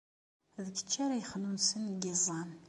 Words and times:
D 0.65 0.67
kečč 0.75 0.93
ara 1.03 1.19
yexnunsen 1.21 1.83
deg 1.89 2.01
yiẓẓan. 2.05 2.49